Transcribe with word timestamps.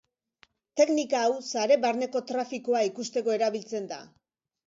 Teknika 0.79 1.19
hau 1.25 1.35
sare 1.49 1.77
barneko 1.83 2.23
trafikoa 2.33 2.81
ikusteko 2.87 3.35
erabiltzen 3.39 3.87
da. 3.93 4.01